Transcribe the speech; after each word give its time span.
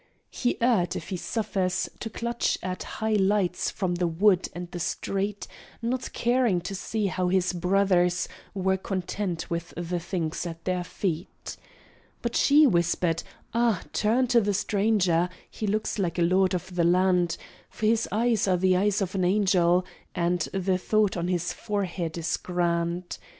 "He 0.31 0.57
erred, 0.63 0.95
if 0.95 1.09
he 1.09 1.17
suffers, 1.17 1.87
to 1.99 2.09
clutch 2.09 2.57
at 2.63 2.81
High 2.97 3.13
lights 3.13 3.69
from 3.69 3.93
the 3.93 4.07
wood 4.07 4.49
and 4.55 4.67
the 4.71 4.79
street; 4.79 5.47
Not 5.79 6.11
caring 6.11 6.59
to 6.61 6.73
see 6.73 7.05
how 7.05 7.27
his 7.27 7.53
brothers 7.53 8.27
Were 8.55 8.77
content 8.77 9.51
with 9.51 9.75
the 9.77 9.99
things 9.99 10.47
at 10.47 10.65
their 10.65 10.83
feet." 10.83 11.55
But 12.23 12.35
she 12.35 12.65
whispered, 12.65 13.21
"Ah, 13.53 13.83
turn 13.93 14.25
to 14.29 14.41
the 14.41 14.55
stranger! 14.55 15.29
He 15.47 15.67
looks 15.67 15.99
like 15.99 16.17
a 16.17 16.23
lord 16.23 16.55
of 16.55 16.73
the 16.73 16.83
land; 16.83 17.37
For 17.69 17.85
his 17.85 18.09
eyes 18.11 18.47
are 18.47 18.57
the 18.57 18.75
eyes 18.77 19.03
of 19.03 19.13
an 19.13 19.23
angel, 19.23 19.85
And 20.15 20.39
the 20.51 20.79
thought 20.79 21.15
on 21.15 21.27
his 21.27 21.53
forehead 21.53 22.17
is 22.17 22.37
grand! 22.37 23.19